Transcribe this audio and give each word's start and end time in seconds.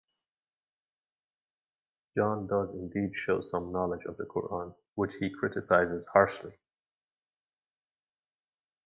John 2.17 2.47
does 2.47 2.73
indeed 2.73 3.15
show 3.15 3.39
some 3.41 3.71
knowledge 3.71 4.05
of 4.05 4.17
the 4.17 4.23
Quran, 4.23 4.73
which 4.95 5.13
he 5.19 5.29
criticizes 5.29 6.07
harshly. 6.11 6.53